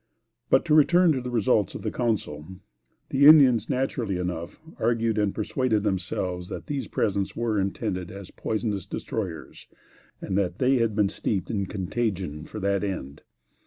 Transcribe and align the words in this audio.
But 0.49 0.65
to 0.65 0.73
return 0.73 1.11
to 1.11 1.29
results 1.29 1.75
of 1.75 1.83
the 1.83 1.91
council. 1.91 2.47
The 3.09 3.27
Indians 3.27 3.69
naturally 3.69 4.17
enough, 4.17 4.59
argued 4.79 5.19
and 5.19 5.31
persuaded 5.35 5.83
themselves 5.83 6.49
that 6.49 6.65
these 6.65 6.87
presents 6.87 7.35
were 7.35 7.59
intended 7.59 8.09
as 8.09 8.31
poisonous 8.31 8.87
destroyers, 8.87 9.67
and 10.19 10.35
that 10.39 10.57
they 10.57 10.77
had 10.79 10.95
been 10.95 11.09
steeped 11.09 11.51
in 11.51 11.67
contagion 11.67 12.45
for 12.45 12.59
that 12.61 12.83
end. 12.83 13.21